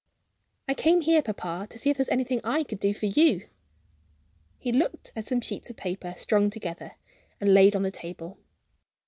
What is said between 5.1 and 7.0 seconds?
at some sheets of paper, strung together,